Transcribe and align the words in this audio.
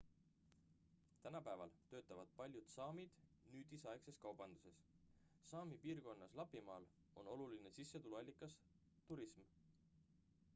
tänapäeval 1.25 1.73
töötavad 1.91 2.31
paljud 2.39 2.71
saamid 2.75 3.19
nüüdisaegses 3.55 4.17
kaubanduses 4.23 4.81
saami 5.51 5.79
piirkonnas 5.85 6.35
lapimaal 6.41 6.89
on 7.23 7.31
oluline 7.37 7.75
sissetulekuallikas 7.79 8.57
turism 9.13 9.47